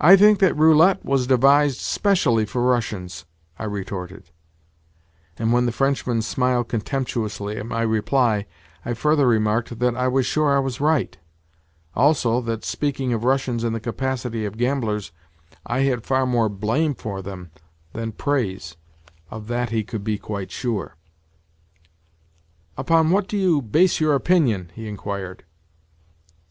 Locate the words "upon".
22.78-23.10